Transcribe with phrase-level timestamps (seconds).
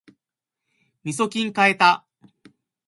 [1.03, 2.07] みそきん買えた